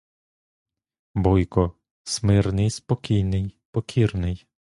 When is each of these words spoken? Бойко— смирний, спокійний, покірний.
Бойко— 1.15 1.73
смирний, 2.03 2.69
спокійний, 2.69 3.57
покірний. 3.71 4.47